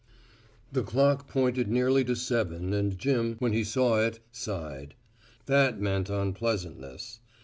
[0.71, 4.95] The clock pointed nearly to seven and Jim, when he saw it, sighed.
[5.45, 7.19] That meant unpleasantness.